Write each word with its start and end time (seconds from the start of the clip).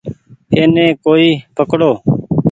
ايني 0.55 0.85
ڪوئي 1.03 1.29
پڪڙو۔ 1.55 1.91